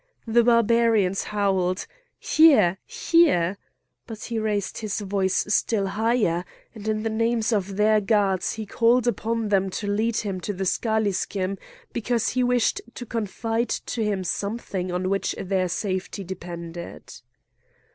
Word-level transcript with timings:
The 0.25 0.43
Barbarians 0.43 1.25
howled: 1.25 1.85
"Here! 2.17 2.79
here!" 2.87 3.59
But 4.07 4.23
he 4.23 4.39
raised 4.39 4.79
his 4.79 4.99
voice 5.01 5.45
still 5.49 5.85
higher; 5.85 6.43
and 6.73 6.87
in 6.87 7.03
the 7.03 7.09
names 7.11 7.53
of 7.53 7.75
their 7.77 8.01
gods 8.01 8.53
he 8.53 8.65
called 8.65 9.05
upon 9.05 9.49
them 9.49 9.69
to 9.69 9.85
lead 9.85 10.17
him 10.17 10.41
to 10.41 10.53
the 10.53 10.65
schalischim, 10.65 11.59
because 11.93 12.29
he 12.29 12.43
wished 12.43 12.81
to 12.95 13.05
confide 13.05 13.69
to 13.69 14.03
him 14.03 14.23
something 14.23 14.91
on 14.91 15.07
which 15.07 15.35
their 15.37 15.67
safety 15.69 16.23
depended. 16.23 17.13